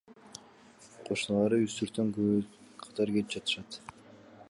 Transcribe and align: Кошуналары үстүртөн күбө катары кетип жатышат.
Кошуналары 1.09 1.59
үстүртөн 1.67 2.09
күбө 2.17 2.41
катары 2.85 3.17
кетип 3.19 3.33
жатышат. 3.39 3.83